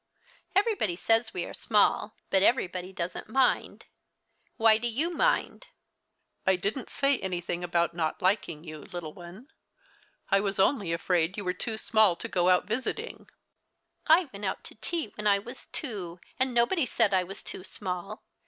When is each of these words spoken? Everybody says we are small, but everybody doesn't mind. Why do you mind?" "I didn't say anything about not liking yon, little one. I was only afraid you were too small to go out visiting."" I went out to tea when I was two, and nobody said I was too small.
Everybody 0.55 0.95
says 0.95 1.31
we 1.31 1.45
are 1.45 1.53
small, 1.53 2.15
but 2.31 2.41
everybody 2.41 2.91
doesn't 2.91 3.29
mind. 3.29 3.85
Why 4.57 4.79
do 4.79 4.87
you 4.87 5.11
mind?" 5.11 5.67
"I 6.51 6.55
didn't 6.55 6.89
say 6.89 7.19
anything 7.19 7.63
about 7.63 7.93
not 7.93 8.19
liking 8.19 8.63
yon, 8.63 8.85
little 8.85 9.13
one. 9.13 9.49
I 10.31 10.39
was 10.39 10.57
only 10.57 10.91
afraid 10.91 11.37
you 11.37 11.45
were 11.45 11.53
too 11.53 11.77
small 11.77 12.15
to 12.15 12.27
go 12.27 12.49
out 12.49 12.65
visiting."" 12.65 13.29
I 14.17 14.27
went 14.33 14.43
out 14.45 14.63
to 14.63 14.73
tea 14.81 15.09
when 15.13 15.27
I 15.27 15.37
was 15.37 15.67
two, 15.67 16.19
and 16.39 16.51
nobody 16.51 16.87
said 16.87 17.13
I 17.13 17.23
was 17.23 17.43
too 17.43 17.63
small. 17.63 18.23